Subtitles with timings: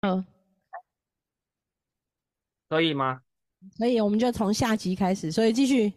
[0.00, 0.24] 嗯，
[2.68, 3.20] 可以吗？
[3.78, 5.92] 可以，我们就从下集开始，所以继续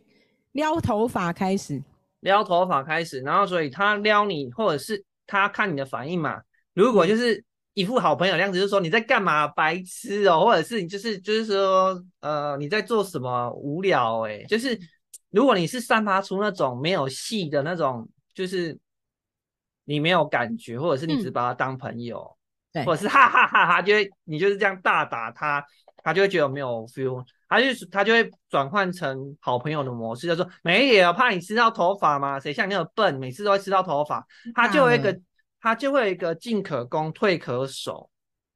[0.52, 1.82] 撩头发开始。
[2.20, 6.42] 撩头发开始，然后所以他撩你，或者是他看你的反应嘛。
[6.74, 7.44] 如果就是
[7.74, 14.78] 一副好朋友的样子，就是说你在干嘛，白痴哦，或者是你就是就是说呃你在做什么无聊哎，就是
[15.32, 18.78] 如果你是散发出那种没有戏的那种，就是
[19.86, 22.38] 你没有感觉，或者是你只把他当朋友，
[22.74, 25.64] 对，或者是哈哈哈哈，就会你就是这样大打他，
[26.04, 27.24] 他就会觉得没有 feel。
[27.48, 32.40] 他就他就会转换成好朋友的模式，就说没有怕你吃到头发嘛？
[32.40, 34.26] 谁像你那么笨，每次都会吃到头发？
[34.56, 35.16] 他就会一个
[35.62, 38.10] 他就会一个进可攻退可守，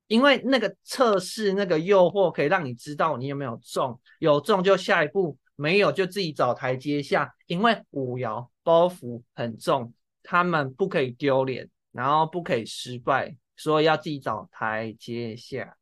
[0.07, 7.31] 因为那个测试那个诱惑可以让你知道你有没有中，有中就下一步，没有就自己找台阶下。
[7.45, 9.93] 因为五爻包袱很重，
[10.23, 15.75] 他们不可以丢脸，然后不可以失败，所以要自己找台阶下。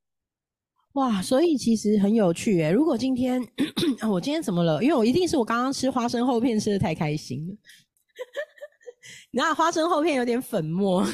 [0.93, 2.71] 哇，所以其实很有趣诶。
[2.71, 3.45] 如果今天
[4.09, 4.81] 我今天怎么了？
[4.81, 7.53] 因为我一定是我刚刚吃花生厚片吃的太开心了。
[9.31, 11.05] 你知道花生厚片有点粉末，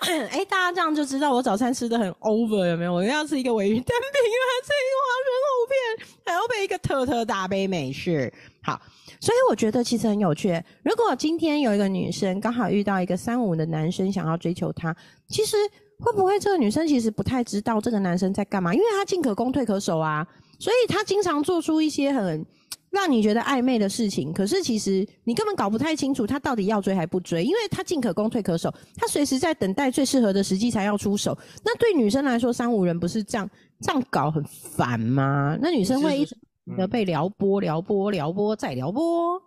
[0.00, 2.94] 哎，大家这样就知道我早餐吃的很 over 有没有？
[2.94, 8.32] 我要吃一个尾鱼蛋饼，还吃一个花生厚片，还要配一个特特大杯美式。
[8.62, 8.80] 好，
[9.22, 10.62] 所以我觉得其实很有趣。
[10.84, 14.94] 如果今天有一个女生刚好遇到一个三五的男生想要追求她，
[15.28, 15.56] 其实。
[16.04, 18.74] 会不会这个女生其实不太知道这个男生在干嘛？
[18.74, 20.26] 因为他进可攻退可守啊，
[20.58, 22.44] 所以他经常做出一些很
[22.90, 24.32] 让你觉得暧昧的事情。
[24.32, 31.38] 可是其实你根本搞不太清楚他到底要追还不追，因为他进可攻退可守，他随时在等待最适合的时机才要出手。
[31.64, 33.48] 那对女生来说，三五人不是这样
[33.80, 35.56] 这样搞很烦吗？
[35.62, 36.36] 那女生会一直
[36.76, 39.40] 的被撩拨、撩拨、撩拨再撩拨。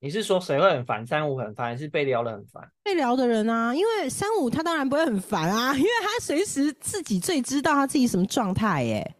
[0.00, 1.04] 你是说谁会很烦？
[1.04, 2.70] 三五很烦，还是被撩的很烦？
[2.84, 9.16] 被撩的人啊，因为三五他当然不会很烦啊，因为他随时自己最知道他自己什么状态耶。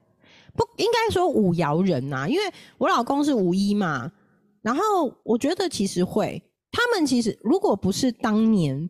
[0.55, 2.43] 不应该说五摇人呐，因为
[2.79, 4.13] 我老公是五一嘛，
[4.63, 6.41] 然后我觉得其实会，
[6.71, 8.89] 他们其实如果不是当年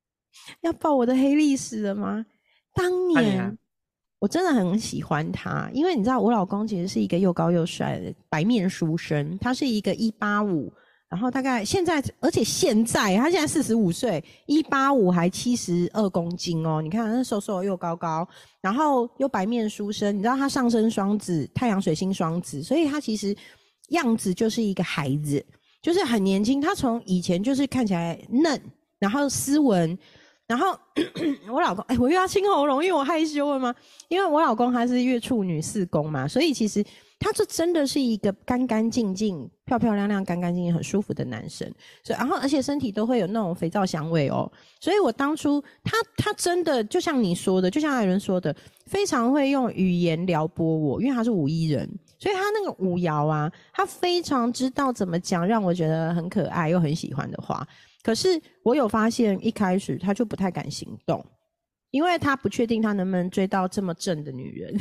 [0.62, 2.24] 要报我的黑历史了吗？
[2.74, 3.58] 当年
[4.18, 10.72] 我真的很喜欢他，因为你知道我老公其实是一个又高又帅的白面书生，他是一个一八五。
[11.08, 16.82] 然后大概现在，而且现在他现在四十五岁，一八五还七十二公斤哦。
[16.82, 18.26] 你看，那瘦瘦又高高，
[18.60, 20.12] 然后又白面书生。
[20.16, 23.34] 你知道他上升双子，太阳水星双子，所以他其实
[23.90, 25.42] 样子就是一个孩子，
[25.80, 26.60] 就是很年轻。
[26.60, 28.60] 他从以前就是看起来嫩，
[28.98, 29.96] 然后斯文，
[30.46, 30.78] 然后
[31.50, 33.74] 我老公，哎，我又要清喉咙，因为我害羞了吗？
[34.08, 36.84] 因为我老公他是月处女四宫嘛，所以其实。
[37.18, 41.66] 他这真的是一个干干净净、漂漂亮亮、干干净净、很舒服的男生，
[42.04, 44.52] 所以然后而且身体都会有那种肥皂香味哦。
[44.80, 57.66] 所以我当初他他真的就像你说的，就像艾伦说的，非常会用语言撩拨我，因为他是五一人，所以他那个五爻啊，他非常知道怎么讲让我觉得很可爱又很喜欢的话。
[58.06, 61.26] 可是我有发现，一开始他就不太敢行动，
[61.90, 64.72] 因为他不确定他能不能追到这么正的女人。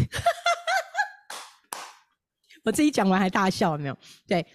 [2.64, 3.97] 我自己讲完还大笑，有没有？
[4.28, 4.46] 对，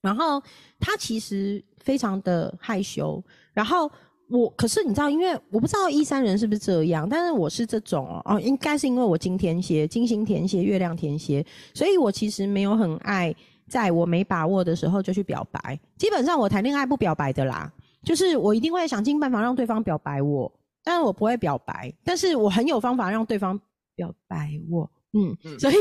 [0.00, 0.42] 然后
[0.80, 3.22] 他其实非常的害羞，
[3.52, 3.88] 然后
[4.28, 13.32] 我可是你知道，因为我不知道一三人是不是这样，但是我是这种哦，哦，应该是因为我金天蝎、金星天蝎、月亮天蝎，所以我其实没有很爱
[13.68, 15.78] 在我没把握的时候就去表白。
[15.96, 17.72] 基本上我谈恋爱不表白的啦，
[18.04, 23.58] 就是我一定会想尽办法让对方表白我，但是我不会表白，但是我很有方法让对方
[23.96, 24.90] 表白我。
[25.12, 25.74] 嗯，所以。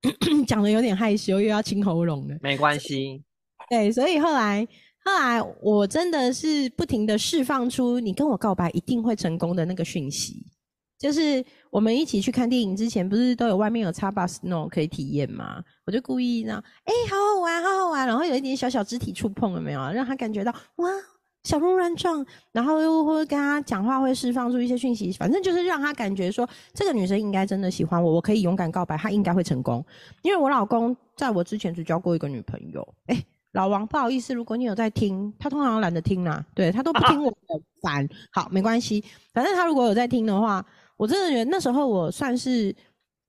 [0.46, 2.36] 讲的有点害羞，又要清喉咙了。
[2.40, 3.20] 没关系。
[3.68, 4.66] 对，所以后来，
[5.04, 10.46] 后来我真的是不停的释放出你跟我告白一定会成功的那个讯息。
[10.98, 15.62] 就是我们一起去看电影之前，不是都有外面有叉 bus 那种可以体验吗？
[15.86, 19.80] 我就故意呢，哎，好好玩，好好玩，然后有一点小小肢体触碰，有没有？
[19.92, 20.90] 让他感觉到哇。
[21.44, 29.82] 小鹿乱撞，然后又会跟他讲话，会释放出一些讯息，反正就是让他感觉说，这个女生应该真的喜欢我，我可以勇敢告白，她应该会成功。
[30.22, 32.86] 因为我老公在我之前只交过一个女朋友。
[33.06, 37.38] 哎，老王，不好意思，如果你有在听，他通常懒得听啦，对他都不听 我的，
[37.80, 38.06] 烦。
[38.30, 39.02] 好，没关系，
[39.32, 40.62] 反正他如果有在听的话，
[40.98, 42.74] 我真的觉得那时候我算是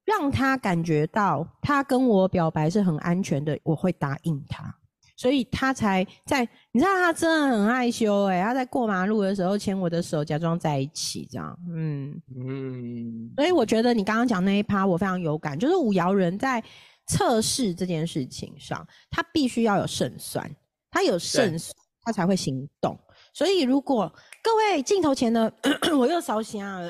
[0.03, 4.75] 让他感觉到他跟我表白是很安全的，我会答应他。
[5.15, 13.29] 所以他才在，你知道他真的很害羞哎，他在过马路的时候牵我的手，假装在一起这样，嗯嗯。
[13.35, 16.63] 所以我觉得你刚刚讲那一趴我非常有感，就是五爻人在
[17.07, 20.49] 测试这件事情上，他必须要有胜算，
[20.89, 22.97] 他有胜算，他才会行动。
[23.33, 24.11] 所以如果
[24.41, 25.53] 各位镜头前的，
[25.99, 26.89] 我又烧香了，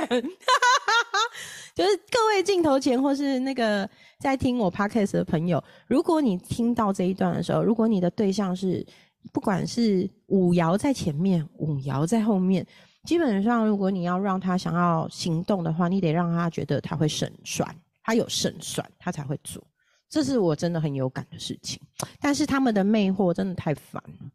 [1.74, 3.88] 就是各位镜头前或是那个
[4.18, 8.84] 在听我 podcast 的朋友，如果你听到这一段的时候，如果你的对象是
[9.32, 12.66] 不管是五爻在前面，五爻在后面，
[13.04, 17.68] 基本上如果你要让他想要行动的话，你得让他觉得他会胜算，
[18.02, 19.62] 他有胜算，他才会做。
[20.08, 21.80] 这是我真的很有感的事情。
[22.20, 24.30] 但是他们的魅惑真的太烦了，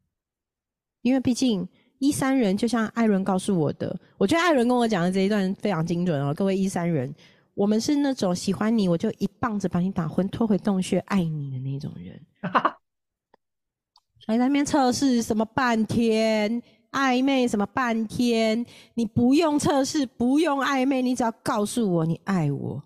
[1.01, 1.67] 因为毕竟
[2.01, 6.33] 一三人就像艾伦告诉我的，我觉得艾伦跟我讲的这一段非常精准哦。
[6.33, 7.13] 各位一三人，
[7.53, 12.19] 我们是那种喜欢你，我就一棒子把你打昏，拖回洞穴爱你的那种人。
[14.25, 16.59] 还在那边测试什么半天
[16.89, 18.65] 暧昧什么半天？
[18.95, 22.83] 你不用测试，不用暧昧，你只要告诉我你爱我，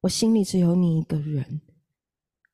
[0.00, 1.60] 我心里只有你一个人。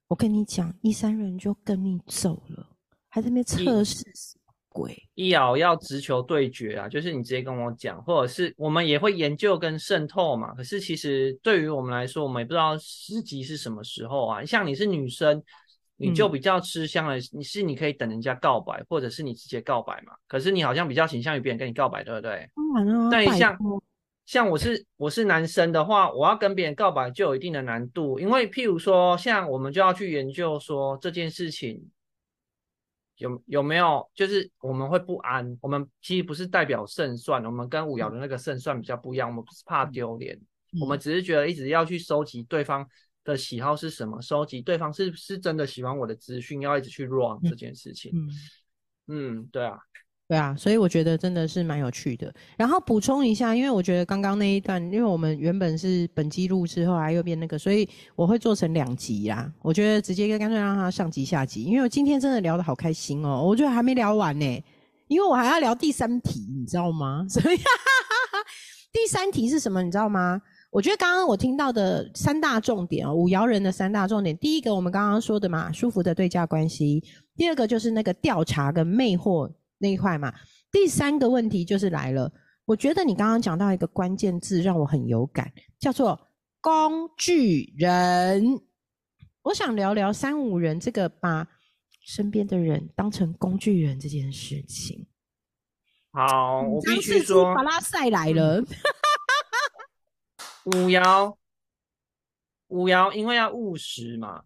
[0.08, 2.76] 我跟你讲，一三人就跟你走了，
[3.08, 5.01] 还在那边测试什么鬼？
[5.14, 10.54] 一爻要直球对决啊，就是你直接跟我讲，或者是我们也会研究跟渗透嘛。
[10.54, 14.44] 可是其实对于我们来说，我们也不知道时机是什么时候啊。
[14.44, 15.42] 像你是女生。
[15.98, 20.14] 你就比较吃香了，你是你可以等人家告白，或者是你直接告白嘛？
[20.26, 22.50] 可是你好像比较倾向于别人跟你告白，对不对？
[22.74, 23.10] 当然啊。
[23.10, 23.56] 对，像
[24.26, 31.80] 像我是我是男生的话，我要跟别人告白就有一定的难度，因为譬如说，像我们就要去研究说这件事情
[33.22, 35.56] 有有没有，就是我们会不安。
[35.62, 40.38] 我们其实不是代表胜算，我们跟五爻的那个胜算比较不一样，我们不是怕丢脸，
[40.80, 42.86] 我们只是觉得一直要去收集对方。
[43.24, 44.20] 的喜好是什么？
[44.20, 48.10] 收集对方是是真的喜欢我的资讯，要一直去 run 这件事情。
[48.12, 48.26] 嗯
[49.06, 49.78] 嗯，对啊，
[50.32, 52.32] 对啊，所以我觉得真的是蛮有趣的。
[52.56, 57.86] 然后补充一下，因为我觉得刚刚那一段，因为我们原本是本机录之后来又变那个，所以
[58.16, 59.52] 我会做成两集啦。
[59.60, 64.64] 我觉得直接干脆让它上集下集，因为我今天真的聊得好开心哦，我觉得还没聊完呢，
[65.06, 67.24] 因为我还要聊第三题，你知道吗？
[67.28, 67.56] 所以
[68.90, 69.82] 第三题是什么？
[69.82, 70.40] 你知道吗？
[70.70, 77.02] 我觉得刚刚我听到的三大重点哦，五爻人的三大重点，第一个我们刚刚说的嘛，舒服的对价关系；
[77.36, 79.52] 第二个就是那个调查跟魅惑
[79.82, 80.32] 那一块嘛；
[80.70, 82.32] 第三个问题就是来了，
[82.64, 86.28] 我觉得你刚刚讲到一个关键字让我很有感，叫做
[86.60, 88.60] 工具人。
[89.42, 91.48] 我想聊聊三五人这个把
[92.04, 95.04] 身边的人当成工具人这件事情。
[96.12, 98.62] 好，我必须说，巴拉塞来了。
[100.66, 101.36] 五爻，
[102.68, 104.44] 五爻因为要务实嘛，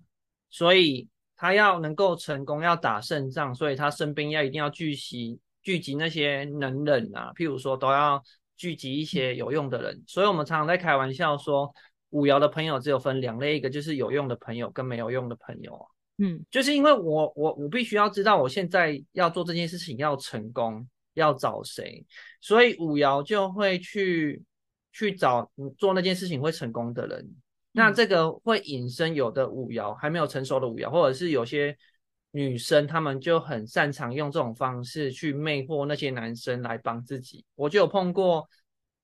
[0.49, 8.23] 所以他要能够成功，要打胜仗，所以他身边要一定要聚集聚集那些能人啊，譬如说都要
[8.57, 10.03] 聚集一些有用的人。
[10.07, 11.73] 所以我们常常在开玩笑说，
[12.11, 15.87] 五爻的朋友只有分两类，一个就是有用的朋友，跟没有用的朋友。
[16.19, 22.05] 嗯，就是因为我我我必须要知道我现在要做这件事情要成功，要找谁，
[22.41, 24.43] 所以五爻就会去。
[24.93, 27.31] 去找做那件事情会成功的人，
[27.77, 31.77] 那这个会引申有的五爻还没有成熟的五爻，或者是有些
[32.31, 37.45] 女生她们就很擅长用这种方式去魅惑那些男生来帮自己。
[37.55, 38.49] 我就有碰过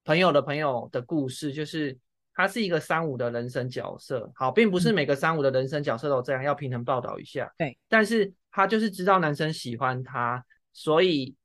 [0.04, 1.94] 朋友的朋友的故事，就是
[2.32, 7.52] 他是一个三五的人生角色，好，并不是每个三五的人生角色都这样，要平衡报道一下。
[7.58, 10.42] 对，但是他就是知道男生喜欢他，
[10.72, 11.36] 所以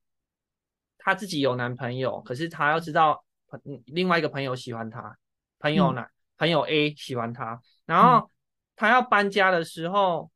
[0.97, 3.21] 他自己有男朋友，可是他要知道。
[3.63, 5.17] 嗯，另外一个朋友喜欢他，
[5.59, 6.05] 朋友呢？
[6.37, 8.29] 朋友 A 喜欢她，然后
[8.75, 10.29] 她要搬家的时候，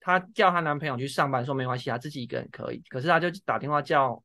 [0.00, 2.82] 她叫她男朋友去上班，说没关系，她自己一个人可以。
[2.88, 4.22] 可是她就打电话叫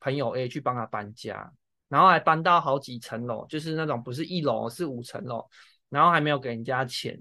[0.00, 1.52] 朋友 A 去帮她搬家，
[1.88, 5.46] 然后还搬到好几层楼，就是那种不是一楼是五层楼，
[5.88, 7.20] 然后还没有给人家钱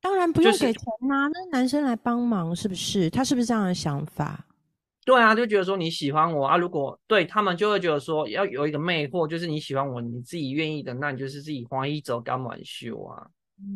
[0.00, 3.10] 当然不用给钱啊，那男生来帮忙是不是？
[3.10, 4.46] 他是不是这样的想法？
[5.04, 13.26] 对啊，就觉得说你喜欢我啊，如果对他们就会觉得说要有一个魅惑，就是你喜欢我，你自己愿意的，那你就是自己花一走干完修啊，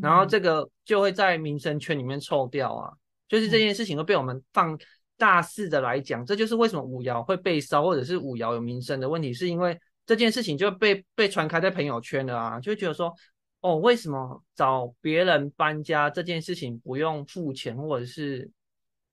[0.03, 2.93] 然后这个就会在民生圈里面臭掉啊，
[3.27, 4.79] 就是这件事情会被我们放
[5.17, 13.13] 大肆的来讲，这就是为什么五爻会被烧，或者是五爻有民生的问题，是因为这件事情就被被传开在朋友圈了啊，就觉得说
[13.61, 18.51] 哦，为什么找别人搬家这件事情不用付钱，或者是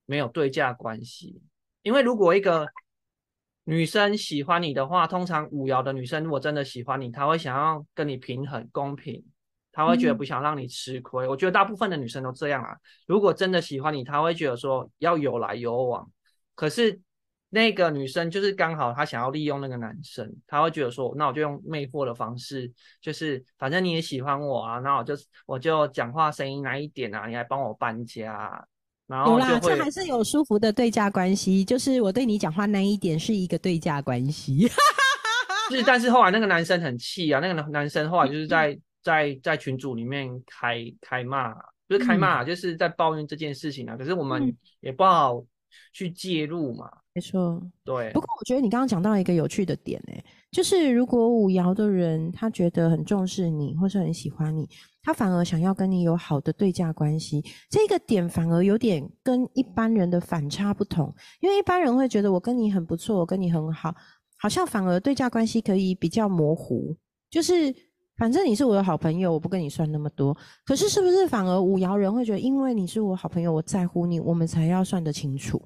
[0.05, 1.41] 没有对价关系？
[1.83, 2.67] 因为如果一个
[3.63, 9.23] 女生喜欢你的话，通常五爻的女生如果真的喜欢你，她会想要跟你平衡公平，
[9.71, 11.27] 她会觉得不想让你吃亏。
[11.27, 12.75] 我觉得大部分的女生都这样啊。
[13.07, 16.09] 如果真的喜欢你，她会觉得说要有来有往。
[16.55, 16.99] 可是
[17.49, 25.13] 那个女生就是刚好她想要利用那个男生，她会觉得说，那我就用魅惑的方式，就是反正你也喜欢我啊，那我就
[25.45, 28.67] 我就讲话声音来一点啊，你来帮我搬家。
[29.11, 34.65] 然后有啦，这还是有舒服的对价关系，就是我对你讲话那一点是一个对价关系。
[35.69, 41.53] 是，但是后来那个男生很气啊，那个男男生后来嗯就是在在在群组里面开开骂，
[41.87, 43.97] 不是开骂，就是在抱怨这件事情啊。
[43.97, 45.43] 可是我们嗯也不好
[45.93, 54.69] 去介入嘛，没错，对不，过我觉得你刚刚讲到一个有趣的点、欸，就是如果五爻的人他觉得很重视你，或是很喜欢你，
[55.01, 61.13] 他反而想要跟你有好的对价关系，这个点反而有点跟一般人的反差不同。
[61.39, 63.95] 因为一般人会觉得我跟你很不错，我跟你很好，
[64.37, 66.97] 好像反而对价关系可以比较模糊，
[67.29, 67.73] 就是
[68.17, 70.35] 反正你是我的好朋友，我不跟你算那么多。
[70.65, 75.61] 可是是不是反而五爻人会觉得，因为你是我好朋友，我在乎你，我们才要算得清楚？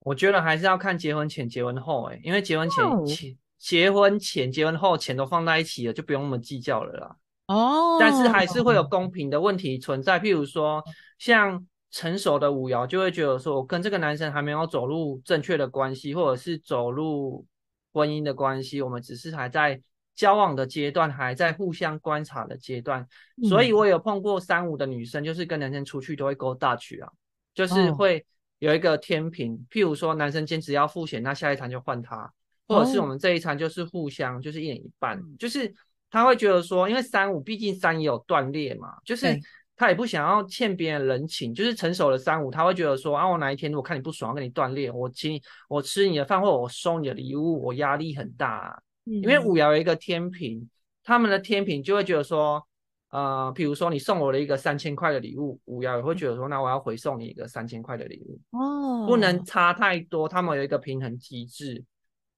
[0.00, 7.16] 我觉得还是要看结婚前、结婚后、欸，因为结婚前哦前结婚前、结婚后钱都放在一起了，就不用那么计较了啦。
[7.46, 10.82] 哦但是还是会有公平的问题存在，譬如说，
[11.18, 17.46] 像成熟的五爻就会觉得说，我跟这个男生还没有走入正确的关系，或者是走入
[17.92, 19.80] 婚姻的关系，我们只是还在
[20.14, 23.06] 交往的阶段，还在互相观察的阶段。
[23.48, 27.10] 所以嗯我有碰过三五的女生，就是跟男生出去都会勾大曲啊，
[27.54, 28.24] 就是哦会
[28.58, 32.32] 有一个天平，譬如说男生坚持要付钱，那下一餐就换他，
[32.66, 33.02] 或者是哦。
[33.02, 35.36] 我们这一餐就是互相就是一人一半，嗯。
[35.38, 35.72] 就是
[36.10, 39.38] 他会觉得说，因为三五毕竟三也有断裂嘛，就是
[39.76, 50.68] 他也不想要欠别人人情，就是成熟的三五他会觉得说，啊，我哪一天如果看你不爽，跟你断裂，我请你我吃你的饭或者我收你的礼物，我压力很大因为五爻有一个天平，
[51.02, 52.62] 他们的天平就会觉得说，
[53.10, 61.82] 呃，比如说你送我了一个三千块的礼物，五幺也会觉得说，那我要回送你一个三千块的礼物，哦，不能差太多，他们有一个平衡机制，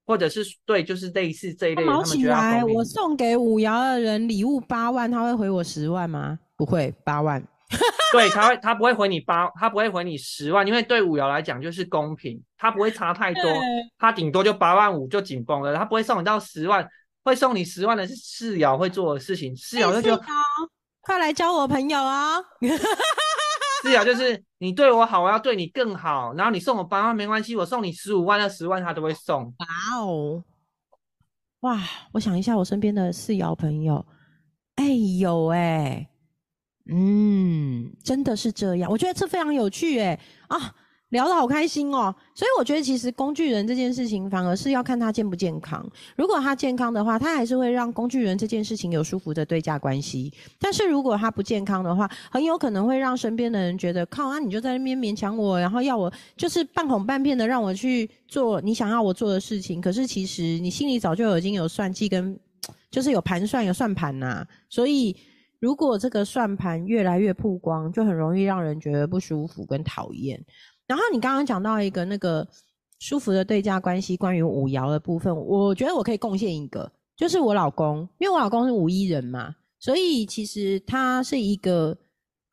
[0.06, 6.38] 或者是对，就是类似这一类的，毛起来，我送给五幺的人礼物八万，他会回我十万吗？
[6.56, 7.42] 不会，八万。
[8.12, 13.42] 对，他会他不会回你八，他不会回你十万，因为对五爻来讲就是公平，他不会差太多，
[13.96, 16.84] 他顶多就八万五就紧绷了，他不会送你到十万，
[17.24, 20.70] 会送你十万的是四瑶会做的事情，四瑶就觉得哎是哦
[21.02, 22.36] 快来交我朋友啊！
[23.82, 29.44] 四瑶就是你对我好，我要对你更好，然后你送我八万没关系，我送你十五万，二十万他都会送。
[29.58, 29.66] 哇
[29.98, 30.44] 哦，
[31.60, 31.80] 哇！
[32.12, 34.04] 我想一下，我身边的四瑶朋友，
[34.76, 36.06] 哎、有哎、
[36.90, 38.90] 嗯，真的是这样。
[38.90, 40.74] 我觉得这非常有趣哎、啊，
[41.11, 42.12] 聊得好开心哦。
[42.35, 45.88] 所以我觉得其实工具人这件事情，反而是要看他健不健康。
[46.17, 50.33] 如果他健康的话，他还是会让工具人这件事情有舒服的对价关系。
[50.59, 59.81] 但是如果他不健康的话，很有可能会让身边的人觉得，靠啊，你就在那边勉强我，然后要我就是半哄半骗的让我去做你想要我做的事情。
[59.81, 62.38] 可是其实你心里早就已经有算计跟，
[62.90, 65.17] 就是有盘算有算盘呐、所以
[65.59, 70.43] 如果这个算盘越来越曝光，就很容易让人觉得不舒服跟讨厌。
[70.90, 72.44] 然后你刚刚讲到一个那个
[72.99, 81.97] 舒服的对价关系，关于五爻的部分，我觉得我可以贡献一个，就是我老公，因为我老公是五一人嘛，所以其实他是一个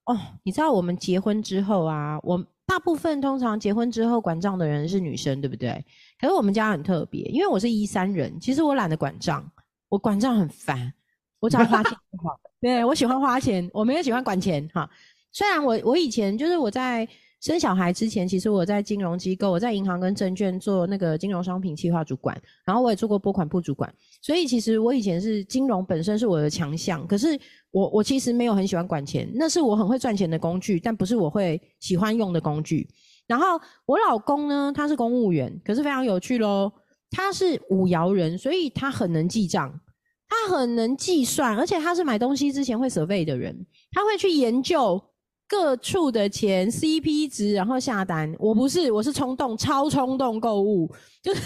[0.05, 5.83] 哦，你知道我们结婚之后啊，我大部分通常结婚之后管账的人是女生，对不对？
[6.21, 9.43] 可是我们家很特别，因为我是一三人，其实我懒得管账，
[9.89, 10.93] 我管账很烦，
[11.39, 12.39] 我只要花钱就好。
[12.61, 14.87] 对我喜欢花钱，我没有喜欢管钱哈。
[15.31, 17.07] 虽然我我以前就是我在
[17.39, 27.39] 生小孩之前，其实我在金融机构，我在银行跟证券做那个金融商品企划主管，然后我也做过拨款部主管，所以其实我以前是金融本身是我的强项，可是
[27.71, 32.87] 我我其实没有很喜欢管钱，那是我很会赚钱的工具，但不是我会喜欢用的工具。
[33.27, 36.71] 然后我老公呢，他是公务员，可是非常有趣喽，
[37.11, 39.79] 他是五爻人，所以他很能记账。
[40.29, 45.01] 他很能计算，而且他是买东西之前会 survey 的人，他会去研究
[45.47, 48.35] 各处的钱 CP 值，然后下单。
[48.37, 50.93] 我不是，我是冲动，超冲动购物。
[51.23, 51.41] 就是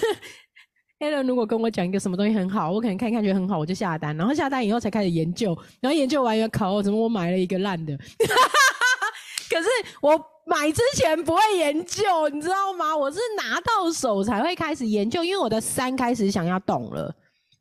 [1.00, 7.96] Alan 如果跟我讲一个什么东西很好，我可能看看觉得很好，我就下单，然后下单以后才开始研究，然后研究完又考，怎么我买了一个烂的？
[9.50, 9.67] 可是
[10.01, 10.12] 我
[10.46, 12.96] 买之前不会研究，你知道吗？
[12.96, 17.13] 我是拿到手才会开始研究，因为我的三开始想要懂了。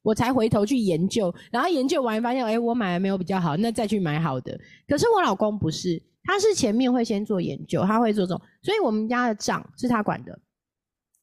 [0.03, 4.59] 我才回头去研究，然后研究完发现，哎、我买了没有比较好，那再去买好的。
[4.89, 10.39] 可是我老公不是，他是前面会先做研究，他会做这种，所以我们家的账是他管的，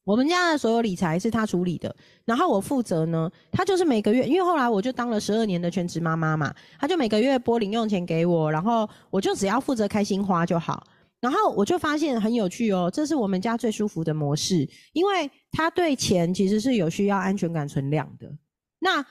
[0.03, 10.83] 我们家的所有理财是他处理的，然后我负责呢，他就是每个月，因为后来我就当了十二年的全职妈妈嘛，他就每个月拨零用钱给我，然后我就只要负责开心花就好。
[11.19, 18.31] 然后我就发现很有趣哦，这是我们家最舒服的模式，因为他对钱其实是有需要安全感存量的。
[18.77, 19.03] 那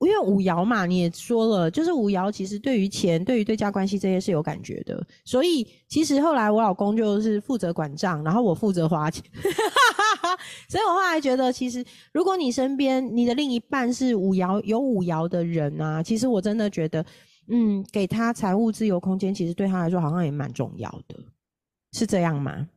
[0.00, 9.24] 因为五爻嘛，你也说了，就是五爻其实对于钱、对于对价关系这些是有感觉的，所以其实后来我老公就是负责管账，然后我负责花钱，
[10.68, 17.04] 所以我后来觉得，其实如果你身边你的另一半是五爻有五爻的人啊，其实我真的觉得，
[17.48, 21.16] 嗯，给他财务自由空间，其实对他来说好像也蛮重要的，
[21.92, 22.68] 是这样吗？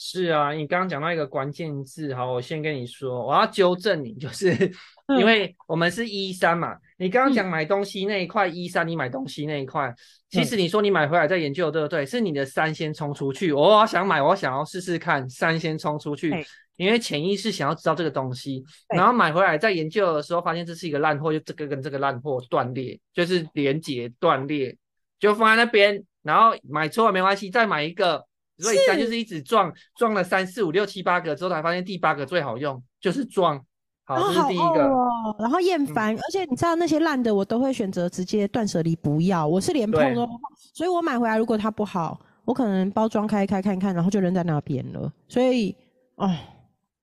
[0.00, 4.52] 是啊，你刚刚讲到一个关键字，好，我先跟你说，我要纠正你，就是
[5.18, 9.92] 因为我们是一三嘛，你刚刚讲买东西那一块一三，你买东西那一块，
[10.30, 12.06] 其实你说你买回来再研究，对不对？
[12.06, 16.32] 是你的三先冲出去，我想买，我想要试试看，三先冲出去，
[16.76, 18.62] 因为潜意识想要知道这个东西，
[18.94, 24.76] 然后买回来再研究的时候，发现这是一个烂货，就这个跟这个烂货断裂，就是连接断裂，
[25.18, 28.27] 就放在那边，然后买错了没关系，再买一个。
[28.58, 33.64] 所以三就是一直撞撞了三四五六七八个之后，才发现第八个最好用，就是撞。
[34.04, 34.90] 好，这是第一个。
[35.38, 39.46] 然后厌烦，而且你知道那些烂的，我都会选择直接断舍离，不要。
[39.46, 40.40] 我是连碰都不碰，
[40.72, 45.12] 所以我买回来如果它不好，我可能包装开开看看，然后就扔在那边了。
[45.28, 45.76] 所以，
[46.16, 46.26] 哦，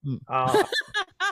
[0.03, 0.47] 嗯啊，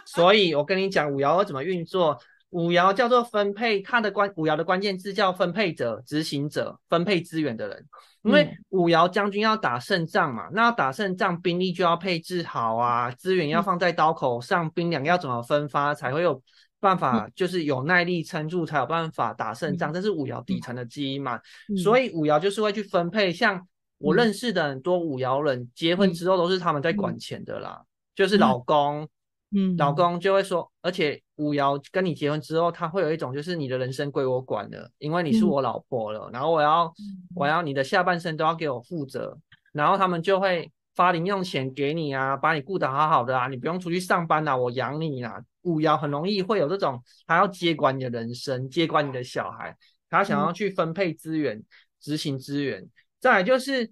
[0.05, 2.17] 所以我跟你讲五爻怎么运作。
[2.53, 7.85] 五爻叫做分配，它的关五爻的关键字叫分配者、执行者、分配资源的人。
[8.21, 16.41] 因为五爻将军要打胜仗嘛，那要打胜仗，兵力就要配置好啊，资源要放在刀口上，兵粮要怎么分发才会有
[16.79, 19.91] 办法，就是有耐力撑住，才有办法打胜仗。
[19.91, 21.39] 这是五爻底层的基因嘛，
[21.83, 23.33] 所以五爻就是会去分配。
[23.33, 23.67] 像
[23.97, 27.81] 我认识的很多五爻人，结婚之后都是他们在管钱的啦，
[28.15, 29.09] 就是老公。
[29.55, 36.91] 嗯，老公就会说，而且五爻跟你结婚之后，他会有一种就是你的人生归我管了，因为你是我老婆了，然后我要
[37.35, 39.37] 我要你的下半生都要给我负责，
[39.71, 45.39] 然后他们就会发零用钱给你啊，把你顾得好好的啊，你不用出去上班啦，我养你啦。
[45.61, 49.77] 五爻很容易会有这种，他要接管你的人生，接管你的小孩，
[50.09, 51.61] 他想要去分配资源，
[52.01, 52.83] 执行资源。
[53.19, 53.91] 再来就是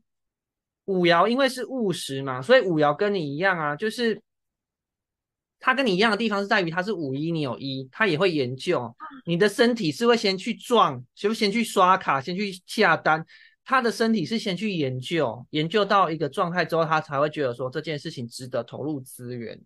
[0.85, 4.19] 五爻，因为是务实嘛，所以五爻跟你一样啊，就是。
[5.63, 8.93] 他跟你一样的地方是在于，他是五一，你有一，他也会研究
[9.25, 13.23] 你的身体是会先去撞，就先去刷卡，先去下单。
[13.63, 19.57] 他的身体是先去研究，研究到一个状态之后，他才会觉得说这件事情值得投入资源。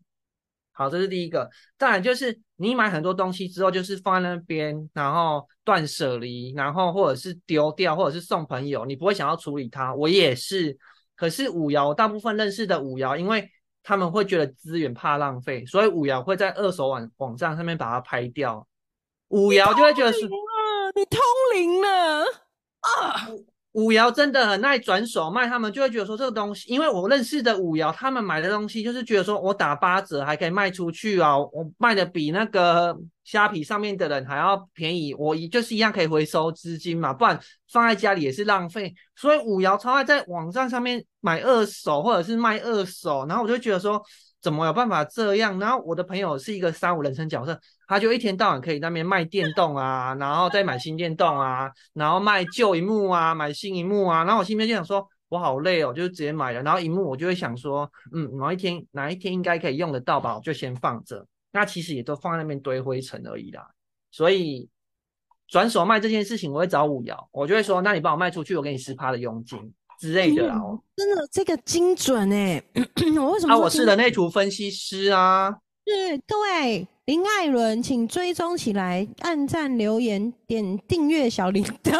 [0.73, 1.49] 好，这是第一个。
[1.79, 9.95] 再来就是你买很多东西之后，就是放在那边，然后断舍离，然后或者是丢掉，或者是送朋友，你不会想要处理它。
[9.95, 10.77] 我也是，
[11.15, 13.49] 可是五爻大部分认识的五爻，因为。
[13.87, 18.67] 他们会觉得资源怕浪费，所以五爻会在二手网网站上面把它拍掉。
[19.27, 21.19] 五爻就会觉得是，你通
[21.53, 22.23] 灵了
[22.81, 23.29] 啊！
[23.75, 37.37] 五爻真的很爱转手卖，他们就会觉得说这个东西，因为我认识的五爻，他们买的东西就是觉得说我打八折还可以卖出去啊，我卖的比那个虾皮上面的人还要便宜，我一就是一样可以回收资金嘛，不然
[37.69, 38.93] 放在家里也是浪费。
[39.15, 44.01] 所以五爻超爱在网站上面买二手或者是卖二手，然后我就觉得说。
[44.41, 45.57] 怎么有办法这样？
[45.57, 54.23] 然后我的朋友是一个三五人生角色，他就一天到晚可以那边卖电动啊，然后再买新电动啊，然后卖旧荧幕啊，买新荧幕啊。
[54.23, 56.61] 然后我心里面就想说，我好累哦，就直接买了。
[56.61, 61.25] 然后荧幕我就会想说，嗯，某一天哪一天应该可以用得到吧，我就先放着。
[61.51, 63.67] 那其实也都放在那边堆灰尘而已啦。
[64.11, 64.69] 所以
[65.47, 69.73] 转手卖这件事情，我会找五爻，我就会说，那你帮我卖出去，我给你十趴的佣金。
[69.97, 70.59] 之类的啦，
[70.97, 72.61] 真的这个精准哎！
[73.17, 73.57] 我为什么啊？
[73.57, 75.49] 我是人类图分析师啊。
[75.85, 81.99] 对，各位林艾伦，请追踪起来，按赞、留言、点订阅小铃铛。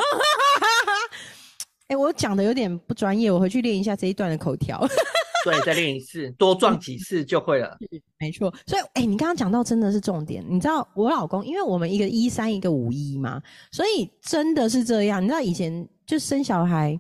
[1.90, 4.84] 哎，我讲的有点不专业，我回去练一下这一段的口条。
[5.46, 7.78] 对，再练一次，多撞几次就会了。
[8.18, 10.44] 没错，所以哎，你刚刚讲到真的是重点。
[10.50, 13.40] 你知道我老公，因为我们一个一三，一个五一嘛，
[13.72, 15.22] 所以真的是这样。
[15.22, 17.00] 你知道以前就生小孩。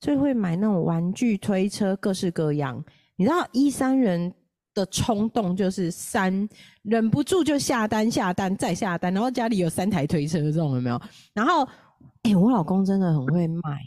[0.00, 2.84] 就会买那种玩具推车，各式各样。
[3.14, 4.34] 你知道一三人
[4.74, 6.48] 的冲动就是三，
[6.82, 11.00] 忍不住就下单下单再下单，然后家里有三台推车这种有没有？
[11.34, 11.66] 然后，
[12.22, 13.80] 哎，我老公真的很会卖，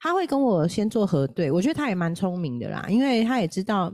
[0.00, 3.92] 他会跟我先做核对，我觉得他也蛮聪明的啦，因为他也知道。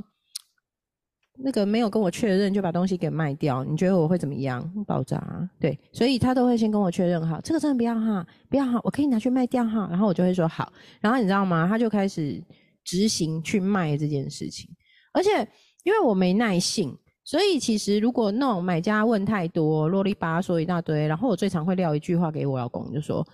[1.45, 4.63] 那个没有跟我确认就把东西给卖掉，你觉得我会怎么样？
[4.87, 5.19] 爆炸？
[5.59, 11.67] 对，所以他都会先跟我确认好，这个真的不要哈，不要哈，我可以拿去卖掉哈，然后我就会说好，然后你知道吗？
[11.67, 12.41] 他就开始
[12.85, 14.69] 执行去卖这件事情，
[15.15, 15.49] 而且
[15.83, 23.27] 因为我没耐性，所以其实如果那种买家问太多，啰里吧嗦一大堆，然后我最常会撂一句话给我老公，就说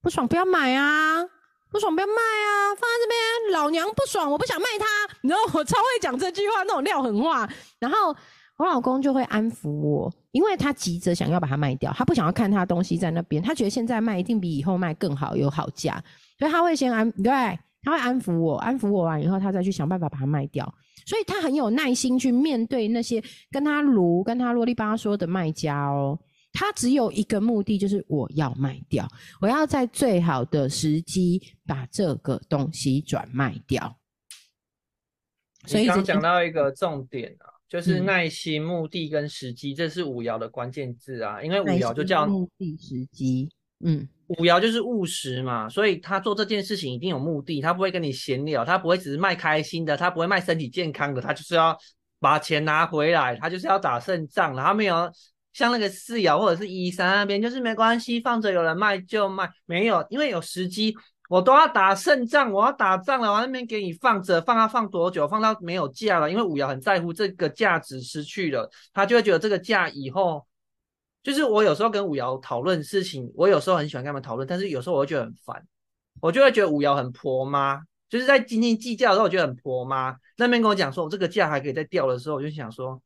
[0.00, 1.24] 不爽不要买啊。
[1.70, 4.84] 不爽不要卖啊，放在这边，老娘不爽，我不想卖它。
[5.22, 7.48] 你知道我超会讲这句话，那种撂狠话。
[7.78, 8.14] 然后
[8.58, 15.94] 我老公就会安抚我，因为他急着想要把它卖掉，他不想要看他东西在那边，他觉得现在卖一定比以后卖更好，有好价，
[16.38, 17.32] 所以他会先安对，
[17.82, 20.70] 他会安抚我，安抚我完以后，他再去想办法把它卖掉。
[21.06, 26.18] 所以他很有耐心去面对那些跟他卢、跟他啰里吧嗦的卖家哦。
[26.54, 29.08] 他只有一个目的，就是我要卖掉，
[29.40, 33.98] 我要在最好的时机把这个东西转卖掉。
[35.64, 41.42] 所以刚讲到一个重点啊，就是嗯耐心、目的跟时机，这是五爻的关键字啊。
[41.42, 43.48] 因为五爻就叫目的时机，
[43.82, 51.76] 嗯，五爻就是务实嘛，所以他做这件事情一定有目的，他不会跟你闲聊，他不会只是卖开心的，他不会卖身体健康的，他就是要
[52.18, 55.10] 把钱拿回来，他就是要打胜仗然后没有
[55.52, 60.94] 像那个四爻或者是一三那边，就是没关系，放着有人卖就卖，没有，因为有时机，
[61.28, 70.46] 我都要打胜仗，我要打仗了，我那边给你放着，放它放多久，放到没有价了，因为五爻很在乎这个价值失去了，他就会觉得这个价以后。
[71.22, 75.64] 就是我有时候跟五爻讨论事情，我有时候很喜欢跟他们讨论，但是有时候我会觉得很烦，
[76.20, 80.16] 我就会觉得五爻很婆妈，就是在斤斤计较的时候，我觉得很婆妈。
[80.36, 83.00] 那边跟我讲说，我这个价还可以再掉的时候，我就想说，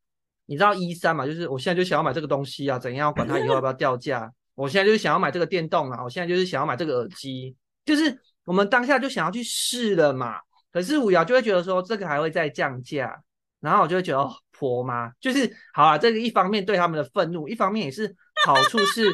[0.46, 4.32] 你知道一三嘛，就是我现在就想要买这个东西啊，怎样管它以后要不要掉价？
[4.54, 10.38] 我现在就是想要买这个电动啊，我现在就是想要买这个耳机，就是我们当下就想要去试了嘛。
[10.72, 13.22] 可是五爻就会觉得说，这个还会再降价，
[13.66, 14.32] 然后我就会觉得哦。
[14.58, 19.04] 婆妈就是好啊，这个一方面对他们的愤怒，一方面也是好处是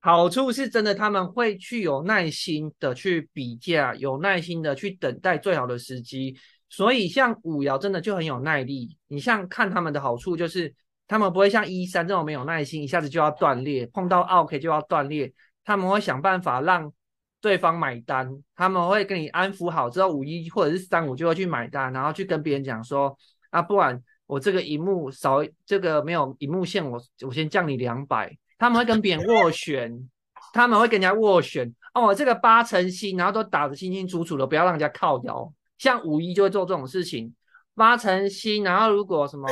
[0.00, 6.36] 好处是真的，他们会去有耐心的去比价，有耐心的去等待最好的时机。
[6.68, 8.98] 所以像五爻真的就很有耐力。
[9.08, 10.74] 你像看他们的好处就是，
[11.08, 15.32] 他们不会像一三这种没有耐心，一下子就要断裂，碰到 OK 就要断裂。
[15.64, 16.92] 他们会想办法让
[17.40, 23.16] 对方买单，他们会跟你安抚好之后，五一或者是三五就会去买单，然后去跟别人讲说
[23.56, 24.02] 啊，不然。
[24.26, 28.36] 我这个荧幕少，这个没有荧幕线，我我先降你两百。
[28.58, 30.10] 他们会跟别人斡旋，
[30.52, 31.72] 他们会跟人家斡旋。
[31.94, 35.52] 哦，这个八成新，然后都打得清清楚楚的，不要让人家靠腰。
[35.78, 37.32] 像五一就会做这种事情，
[37.76, 39.48] 八成新，然后如果什么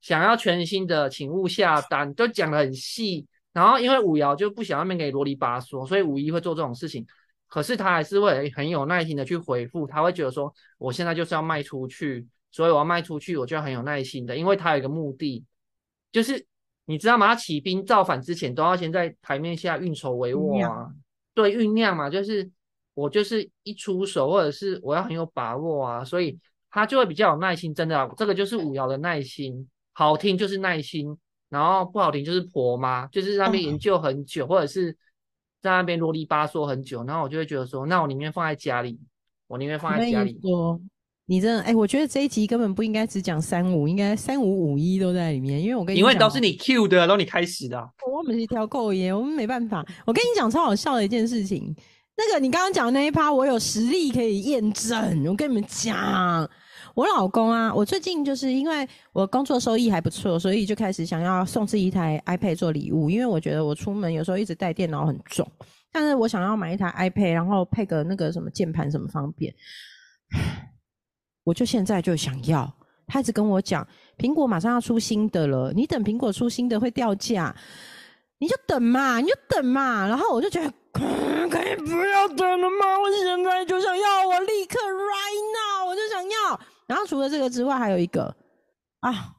[0.00, 3.26] 想要全新的，请勿下单，都讲得很细。
[3.52, 7.06] 然后因为五爻就不想那边给啰里吧嗦，所以五一会做这种事情。
[7.46, 12.26] 可是他还是会很有耐心的去回复，他会觉得说，我现在就是要卖出去。
[12.50, 15.44] 所以我要卖出去，我就很有耐心的，因为他有一个目的，
[16.10, 16.46] 就是
[16.86, 17.28] 你知道吗？
[17.28, 20.90] 他起兵造反之前，都要先在台面下运筹帷幄啊，
[21.34, 22.50] 对，酝酿嘛，就是
[22.94, 26.38] 我就是一出手，或者是我要很有把握啊，所以
[26.70, 27.74] 他就会比较有耐心。
[27.74, 31.16] 真的、啊，这个就是五爻的耐心，好听就是耐心，
[31.50, 34.96] 然后不好听就是婆妈，就是那边研究很久，或者是
[35.60, 38.98] 在那边啰里吧嗦很久，然后我就会觉得说，那我宁愿放在家里，
[39.46, 40.40] 我宁愿放在家里。
[41.30, 47.86] 你真的哎、欸，我觉得这一集根本不应该只讲三五，应该三五五一都在里面，因为我跟你因为都是你 Q 的，都你开始的、啊。
[48.10, 49.84] 我们是一条狗耶，我们没办法。
[50.06, 51.76] 我跟你讲超好笑的一件事情，
[52.16, 55.26] 那个你刚刚讲的那一趴，我有实力可以验证。
[55.26, 56.48] 我跟你们讲，
[56.94, 65.46] 我老公啊，我最近就是因为我工作收益还不错，所以就开始想要送自己一台 iPad 做礼物，因为我觉得我出门有时候一直带电脑很重，
[65.92, 69.54] 但是我想要买一台 iPad，然后配个那个什么键盘什么方便。
[71.48, 72.70] 我就现在就想要，
[73.06, 73.86] 他一直跟我讲，
[74.18, 77.56] 苹果马上要出新的了，你等苹果出新的会掉价，
[78.38, 80.06] 你就等嘛，你就等嘛。
[80.06, 83.00] 然后我就觉得，可以不要等了吗？
[83.00, 86.60] 我现在就想要，我立刻 right now，我就想要。
[86.86, 88.24] 然后除了这个之外，还有一个
[89.00, 89.32] 啊，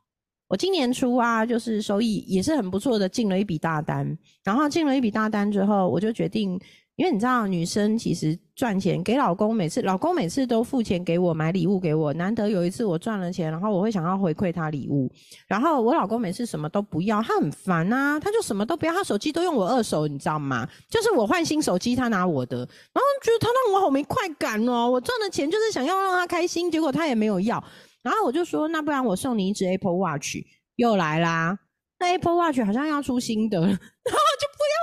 [0.47, 4.17] 我今年初啊，就是收益也是很不错的，进了一笔大单。
[4.43, 6.59] 然后进了一笔大单之后，我就决定。
[6.99, 12.13] 因为你知道，女生其实赚钱给老公，每次老公每次都付钱给我买礼物给我。
[12.15, 15.09] 难得有一次我赚了钱，然后我会想要回馈他礼物。
[15.47, 20.67] 然后我老公每次什么都不要，他很烦啊，他就什么都不要，他手机都用我二手，你知道吗？
[20.89, 24.89] 就是我换新手机，他拿我的，然后觉得他让我好没快感哦。
[24.91, 27.63] 我赚的钱就是想要让他开心，结果他也没有要。
[28.03, 30.35] 然后我就说，那不然我送你一只 Apple Watch，
[30.75, 31.57] 又来啦。
[31.97, 34.75] 那 Apple Watch 好像要出新的， 然后就不要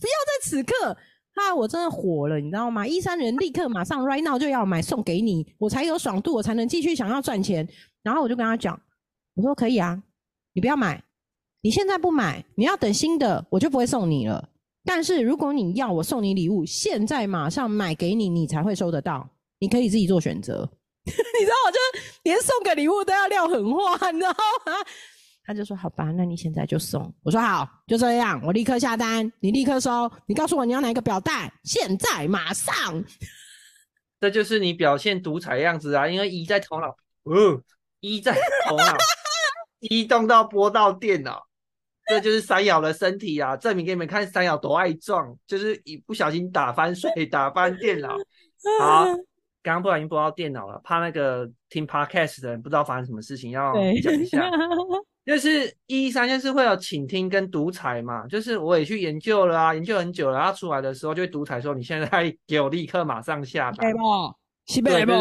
[0.00, 0.96] 不要在此刻。
[1.38, 1.54] 啊！
[1.54, 2.86] 我真的火了，你知道吗？
[2.86, 7.66] 一三人立刻马上 right now 就要买送给你，我才有爽度，我才能继续想要赚钱。
[8.02, 8.80] 然后我就跟他讲，
[9.34, 10.02] 我说可以啊，
[10.52, 11.02] 你不要买，
[11.62, 14.48] 你现在不买，你要等新的，我就不会送你了。
[14.84, 19.28] 但是如果你要我送你礼物，现在马上买给你，你才会收得到。
[19.60, 20.68] 你可以自己做选择。
[21.04, 21.78] 你知道，我就
[22.22, 24.72] 连送个礼物都要撂狠话，你知道吗？
[25.48, 30.10] 他就说：“好吧，那你现在就送。”我说：“好，就这样，我立刻下单，你立刻收。
[30.26, 33.02] 你告诉我你要哪一个表带，现在马上。
[34.20, 36.06] ”这就是你表现独裁样子啊！
[36.06, 36.88] 因为一在头脑，
[37.22, 37.62] 哦，
[38.00, 38.34] 一在
[38.66, 38.94] 头脑，
[39.80, 41.42] 移动到播到电脑，
[42.06, 43.56] 这就是三爻的身体啊！
[43.56, 48.18] 证明给你们看三爻多爱撞，就是一不小心打翻水，打翻电脑。
[48.78, 49.06] 好，
[49.64, 54.50] 刚刚不小心播到电脑了，怕那个听 podcast 的人不知道发生什么事情，要讲一下。
[55.28, 63.92] 就是一三就是会有倾听跟独裁嘛，就是我也去研究了啊，研究很久了，他出来的时候就会独裁说你现在给我立刻马上下单，
[64.64, 65.12] 西北不？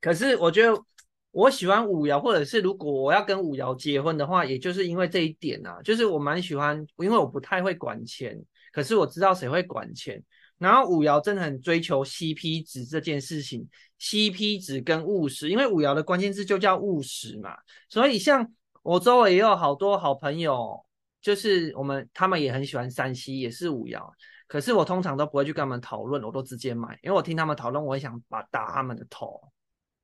[0.00, 0.74] 可是我觉得
[1.32, 10.18] 我喜欢五爻，或者是如果我要跟五爻结婚的话，也就是因为这一点啊，就是我蛮喜欢，因为我不太会管钱，可是我知道谁会管钱。
[10.56, 13.68] 然后五爻真的很追求 CP 值这件事情
[14.00, 17.54] ，CP 值跟务实，因为五爻的关键字就叫务实嘛，
[17.90, 18.50] 所以像。
[18.82, 20.84] 我周围也有好多好朋友，
[21.20, 24.00] 就是我们他们也很喜欢山西，也是五爻。
[24.46, 29.40] 可是我通常都不会去跟他们讨论，我都直接买，因为我听他们讨论，我也想把打他们的头。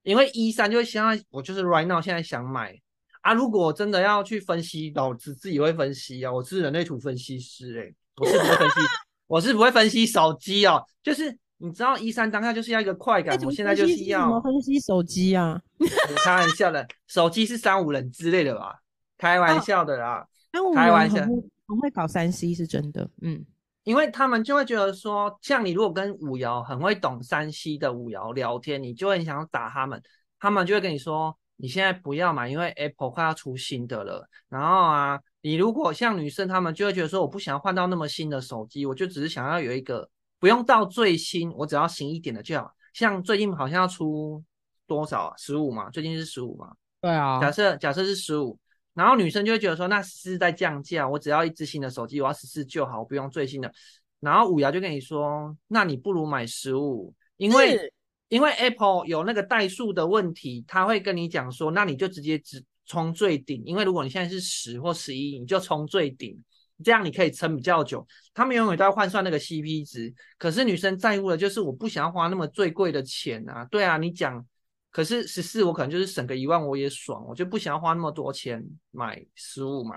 [0.02, 2.78] 因为一三就会想，我就是 right now 现在想买
[3.22, 3.32] 啊。
[3.32, 8.74] 如果真的要去分析，老子自己会分析啊，我是人类图分析师哎，我是不会分析，
[9.26, 11.38] 我是不会分析手机哦，就是。
[11.64, 15.58] 你知道一三当下就是要一个快感，我现在就是要怎么分析手机啊？
[16.22, 18.82] 开玩笑的，手机是三五人之类的吧？
[19.16, 20.28] 开玩笑的啦，
[20.74, 23.42] 开玩笑，很会搞三 C 是真的，嗯，
[23.84, 30.02] 因为他们就会觉得说，像你如果跟五爻很会懂三 C 的五爻聊天，你就会很想打他们，
[30.38, 34.28] 他们就会跟你说，你现在不要买，因为 Apple 快要出新的了。
[34.50, 40.10] 然后啊，你如果像女生，他们就会觉得说，我不想要换到那么新的手机，我就只是想要有一个。
[40.44, 42.70] 不用到最新，我只要新一点的就好。
[42.92, 44.44] 像最近好像要出
[44.86, 45.34] 多少啊？
[45.38, 46.70] 十五嘛，最近是十五嘛。
[47.00, 47.40] 对啊。
[47.40, 48.58] 假设假设是十五，
[48.92, 53.72] 然后女生就会觉得说，那十四在降价，我只要一支新的手机，我要十四就好，我不用最新的。
[54.20, 57.90] 然后五瑶就跟你说，那你不如买十五，因为
[58.28, 66.38] 因为 Apple 有那个代数的问题，他会跟你讲说，那你就直接只充最顶，因为如果你现在是十或十一，你就充最顶。
[66.82, 70.12] 这样你可以撑比较久，他们永远都要换算那个 CP 值。
[70.38, 73.64] 可是女生在乎的就是我不想要花那么最贵的钱啊。
[73.66, 74.44] 对啊，你讲，
[74.90, 79.96] 可是十四我可能就是省个一万我也爽，我就不想要花那么多钱买十五嘛。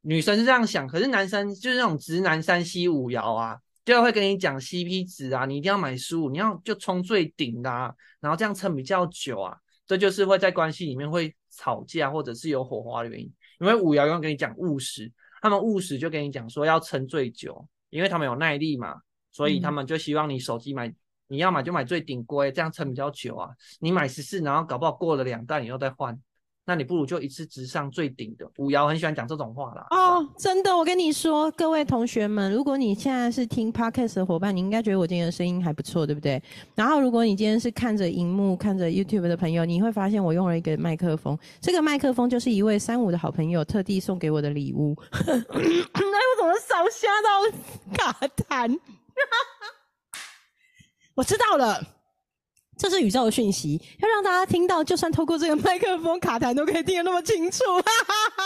[0.00, 9.56] 女生是这样想，可是男生就是那种直男三西五爻啊，就会跟你讲 CP 值啊，你一定要买十五，你要就冲最顶的，啊，然后这样撑比较久啊。
[9.86, 15.12] 这就是会在关系里面会吵架或者是有火花的原因，因为五爻永远跟你讲务实。
[15.44, 18.96] 他们务实就跟你讲说要撑最久，因为他们有耐力嘛，
[19.30, 20.90] 所以他们就希望你手机买，
[21.26, 23.50] 你要买就买最顶规，这样撑比较久啊。
[23.78, 26.18] 你买十四，然后搞不好过了两代你又再换。
[26.66, 28.50] 那你不如就一次直上最顶的。
[28.56, 29.86] 五爻很喜欢讲这种话啦。
[29.90, 36.42] 哦，真的，我跟你说，各位同学们，如果你现在是听 podcast 的伙伴，你应该觉得我今天的声音还不错，对不对？
[36.74, 41.36] 然后，如果你今天是看着荧幕、看着 YouTube 的朋友，你会发现我用了一个麦克风。
[41.60, 44.96] 这个麦克风就是一位三五的好朋友特地送给我的礼物。
[45.12, 45.34] 哎我
[46.38, 47.42] 怎么少瞎到
[47.94, 48.12] 卡
[48.48, 48.78] 痰？
[51.14, 51.80] 我知道了。
[52.76, 57.62] 这是宇宙的讯息，要让大家听到，就算透过这个麦克风卡痰都可以听得那么清楚。
[57.64, 58.44] 哈哈哈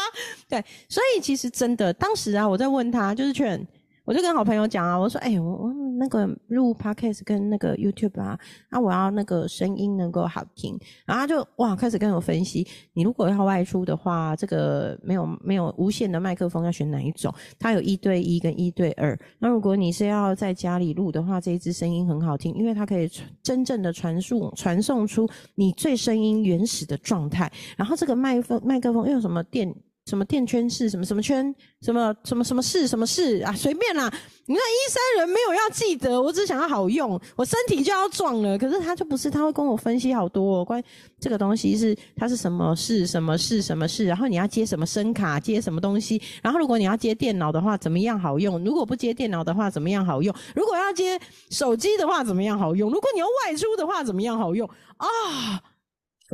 [0.48, 3.66] 对，所以其实真的，当时啊，我在问他，就是劝。
[4.08, 8.38] 我就跟好朋友讲啊，我说，哎，我我那个录 podcast 跟那个 YouTube 啊，
[8.70, 17.30] 啊，我要那个声音能够好听，然后他就哇，开始跟我分析，你如果要外出的话，这个没有没有无线的麦克风要选哪一种？
[17.58, 19.14] 它有一对一跟一对二。
[19.38, 23.06] 那如果你是要在家里录的话，这一支声音很好听，因为它可以
[23.42, 27.52] 真正的传输传送出你最声音原始的状态。
[27.76, 29.70] 然后这个麦克麦克风用什么电？
[30.08, 33.52] 什么电圈式，什么什么圈，什么什么什么事，什么事啊？
[33.52, 34.10] 随便啦！
[34.46, 38.56] 你看医生人没有要记得，我只想要好用，我身体就要壮了。
[38.56, 40.84] 可是他就不是，他会跟我分析好多关于
[41.20, 44.06] 这个东西是它是什么事，什么事，什么事。
[44.06, 46.18] 然后你要接什么声卡，接什么东西。
[46.42, 48.64] 然后如果你要接电脑的话，怎么样好用？
[48.64, 50.34] 如果不接电脑的话，怎么样好用？
[50.56, 52.90] 如果要接手机的话，怎么样好用？
[52.90, 54.66] 如果你要外出的话，怎么样好用？
[54.96, 55.06] 啊！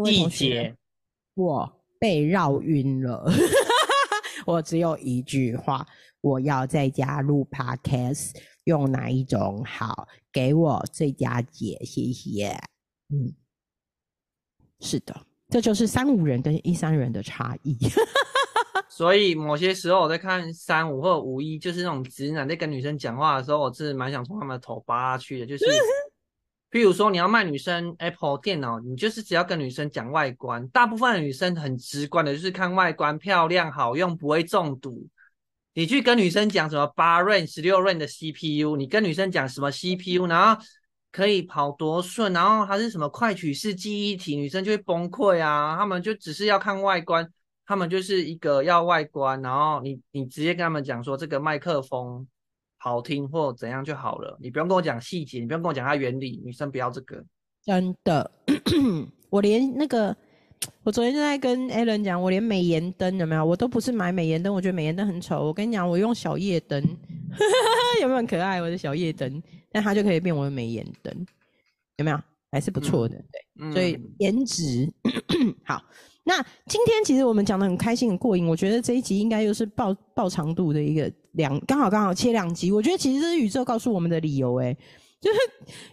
[0.06, 0.74] 一节，
[1.34, 1.72] 我
[2.04, 3.24] 被绕晕了。
[4.44, 5.86] 我只有一句话，
[6.20, 8.32] 我要在家录 podcast，
[8.64, 10.06] 用哪一种好？
[10.30, 12.48] 给我最佳解，谢谢。
[13.08, 13.32] 嗯，
[14.80, 17.74] 是的，这就是三五人跟一三人的差异。
[18.90, 25.46] 所以某些时候我在看三五或五一，就是那种直男在跟女生讲话的时候，我是蛮想从他们的头扒下去的。
[25.46, 25.64] 就是，
[26.74, 35.06] 譬如说你要卖女生 Apple 电脑，你就是只要跟女生讲外观，大部分的女生很直观的，就是看外观漂亮、好用、不会中毒。
[35.74, 40.60] 你去跟女生讲什么八 r a、十六 r a 的 CPU，你跟女生讲什么 CPU，然后
[41.12, 45.76] 可以跑多顺，然后还是什么快取式记忆体，女生就会崩溃啊。
[45.78, 47.24] 他们就只是要看外观。
[47.66, 52.26] 他们就是一个要外观，然后你你直接跟他们讲说这个麦克风
[52.84, 57.24] 好听或怎样就好了，你不用跟我讲细节，你不用跟我讲它原理，女生不要这个。
[57.64, 58.30] 真的，
[59.30, 60.14] 我连那个，
[60.82, 65.46] 我昨天就在跟 Alan 讲，我连美颜灯有没有，我都不是买美颜灯，我觉得美颜灯很丑。
[65.46, 66.78] 我跟你讲，我用小夜灯，
[68.02, 68.60] 有没有很可爱？
[68.60, 69.42] 我的小夜灯，
[69.72, 71.26] 但它就可以变我的美颜灯，
[71.96, 72.20] 有没有？
[72.52, 73.16] 还是不错的，
[73.56, 73.72] 对。
[73.72, 74.92] 所以颜值
[75.64, 75.82] 好。
[76.26, 82.72] 那今天其实我们讲的很开心很过瘾，我觉得这一集应该又是爆爆长度的一个两，刚好刚好切两集。
[82.72, 84.74] 我觉得其实这是宇宙告诉我们的理由，哎，
[85.20, 85.38] 就是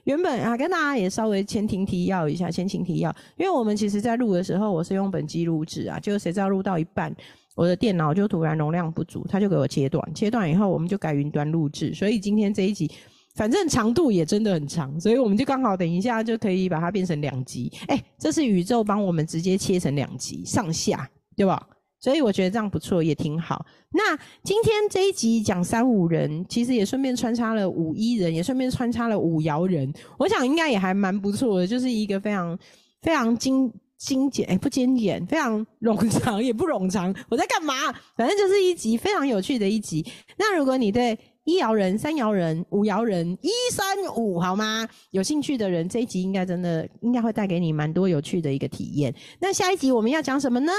[0.06, 7.14] 原本啊，跟大家也稍微前庭提要一下，前情提要，因为我们其实在录的时候，我是用本机录制啊，就谁知道录到一半，
[7.56, 12.90] 我的电脑就突然容量不足，他就给我切断，切断以后我们就改云端录制，所以今天这一集。
[13.36, 17.72] 反正长度也真的很长，所以我们就刚好等一下就可以把它变成两集。
[17.88, 21.66] 哎，这是宇宙帮我们直接切成两集上下，对吧？
[22.00, 23.64] 所以我觉得这样不错，也挺好。
[23.92, 29.94] 那今天这一集讲三五人，其实也顺便穿插了五一人，也顺便穿插了五爻人。
[30.18, 32.58] 我想应该也还蛮不错的，就是一个非常
[33.04, 37.16] 非常精精简，哎，不精简，非常冗长也不冗长。
[37.30, 37.76] 我在干嘛？
[38.18, 40.04] 反正就是一集非常有趣的一集。
[40.40, 44.88] 那如果你对一爻人、三爻人、五爻人，一三五，好吗？
[45.12, 49.14] 有兴趣的人，这一集应该真的应该会带给你蛮多有趣的一个体验。
[49.40, 50.72] 那下一集我们要讲什么呢？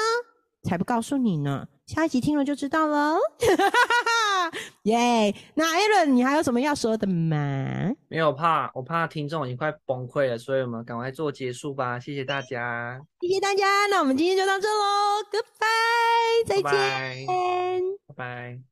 [0.64, 3.16] 才不告诉你呢，下一集听了就知道了。
[4.84, 5.34] 耶！
[5.54, 7.92] 那 Aaron，你还有什么要说的吗？
[8.06, 11.98] 没有，怕我怕听众已经快崩溃了，所以我们赶快做结束吧。
[11.98, 13.86] 谢谢大家，谢谢大家。
[13.86, 17.26] 那我们今天就到这喽，Goodbye，再见，
[18.06, 18.71] 拜拜。